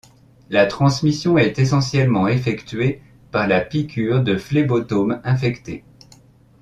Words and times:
La 0.49 0.65
transmission 0.65 1.37
est 1.37 1.59
essentiellement 1.59 2.27
effectuée 2.27 3.03
par 3.29 3.45
la 3.45 3.61
piqûre 3.61 4.23
de 4.23 4.35
phlébotomes 4.35 5.21
infectés. 5.23 5.83